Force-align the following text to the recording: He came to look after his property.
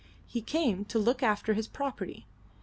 He 0.25 0.41
came 0.41 0.83
to 0.85 0.97
look 0.97 1.21
after 1.21 1.53
his 1.53 1.67
property. 1.67 2.25